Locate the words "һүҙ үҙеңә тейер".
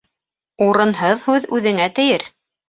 1.27-2.27